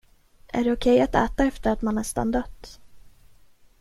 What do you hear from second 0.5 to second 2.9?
det okej att äta efter att man nästan dött?